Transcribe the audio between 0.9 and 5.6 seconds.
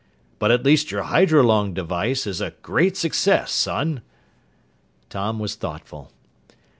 hydrolung device is a great success, son!" Tom was